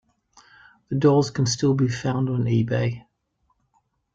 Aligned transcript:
The 0.89 0.95
dolls 0.95 1.29
can 1.29 1.45
still 1.45 1.75
be 1.75 1.87
found 1.87 2.27
on 2.27 2.45
eBay. 2.45 3.03